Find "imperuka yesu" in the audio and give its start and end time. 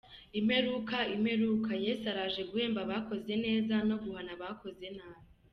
1.15-2.05